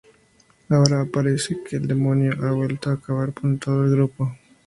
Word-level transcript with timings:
Ahora 0.69 1.05
parece 1.05 1.61
que 1.63 1.75
el 1.75 1.85
demonio 1.85 2.31
ha 2.41 2.49
vuelto 2.53 2.89
para 2.89 2.95
acabar 2.95 3.33
con 3.35 3.59
todo 3.59 3.85
el 3.85 3.91
grupo. 3.91 4.35